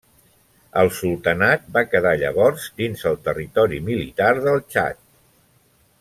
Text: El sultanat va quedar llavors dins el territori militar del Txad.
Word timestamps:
El 0.83 0.87
sultanat 0.99 1.67
va 1.75 1.83
quedar 1.91 2.13
llavors 2.23 2.65
dins 2.83 3.03
el 3.13 3.19
territori 3.27 3.81
militar 3.91 4.31
del 4.47 4.63
Txad. 4.73 4.99